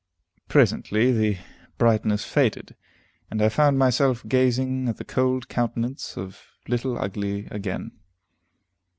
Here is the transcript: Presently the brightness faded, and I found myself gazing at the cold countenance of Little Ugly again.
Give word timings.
Presently 0.49 1.11
the 1.11 1.37
brightness 1.77 2.25
faded, 2.25 2.75
and 3.29 3.39
I 3.39 3.49
found 3.49 3.77
myself 3.77 4.27
gazing 4.27 4.89
at 4.89 4.97
the 4.97 5.05
cold 5.05 5.47
countenance 5.47 6.17
of 6.17 6.41
Little 6.67 6.97
Ugly 6.97 7.45
again. 7.51 7.91